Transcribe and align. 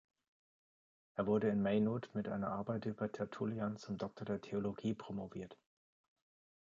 Er 1.13 1.27
wurde 1.27 1.49
in 1.49 1.61
Maynooth 1.61 2.09
mit 2.15 2.27
einer 2.27 2.47
Arbeit 2.47 2.85
über 2.87 3.11
Tertullian 3.11 3.77
zum 3.77 3.99
Doktor 3.99 4.25
der 4.25 4.41
Theologie 4.41 4.95
promoviert. 4.95 5.59